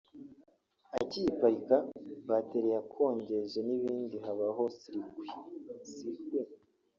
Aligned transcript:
Akiyiparika 0.99 1.77
bateri 2.29 2.67
yakongeje 2.75 3.59
n’ibindi 3.67 4.15
habaho 4.25 4.63
sirikuwi 4.77 5.29
(circuit) 5.93 6.49